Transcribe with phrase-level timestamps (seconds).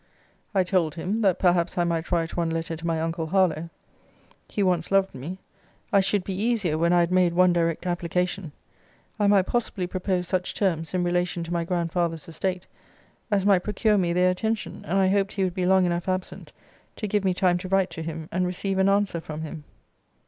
[0.55, 3.69] I told him, that perhaps I might write one letter to my uncle Harlowe.
[4.49, 5.37] He once loved me.
[5.93, 8.51] I should be easier when I had made one direct application.
[9.19, 12.65] I might possibly propose such terms, in relation to my grandfather's estate,
[13.29, 16.51] as might procure me their attention; and I hoped he would be long enough absent
[16.95, 19.65] to give me time to write to him, and receive an answer from him.